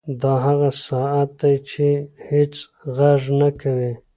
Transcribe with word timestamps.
دا 0.21 0.33
هغه 0.45 0.69
ساعت 0.87 1.29
دی 1.39 1.55
چې 1.69 1.87
هېڅ 2.27 2.53
غږ 2.97 3.21
نه 3.39 3.49
کوي. 3.61 3.93